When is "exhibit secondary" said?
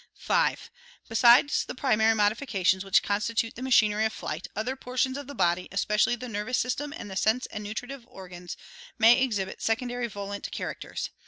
9.21-10.07